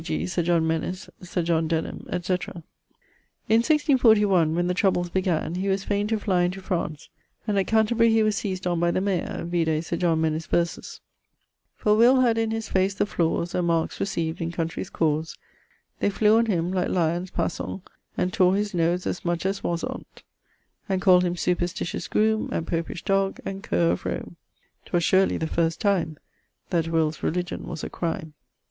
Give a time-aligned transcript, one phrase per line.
[0.03, 0.25] g.
[0.25, 2.33] Sir John Menis, Sir John Denham, &c.
[3.47, 7.07] In 1641, when the troubles began, he was faine to fly into France,
[7.45, 11.01] and at Canterbury he was seised on by the mayor vide Sir John Menis' verses
[11.75, 15.37] 'For Will had in his face the flawes And markes recieved in countrey's cause:
[15.99, 17.87] They flew on him like lyons passant,
[18.17, 20.23] And tore his nose as much as was on't,
[20.89, 24.37] And call'd him superstitious groome, And Popish Dog, and Cur of Rome......
[24.85, 26.17] 'Twas surely the first time
[26.71, 28.33] That Will's religion was a crime.'